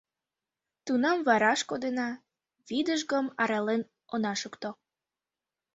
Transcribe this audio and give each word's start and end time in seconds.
—Тунам 0.85 1.19
вараш 1.27 1.61
кодына, 1.69 2.09
вӱдыжгым 2.67 3.25
арален 3.41 3.81
она 4.13 4.33
шукто. 4.41 4.69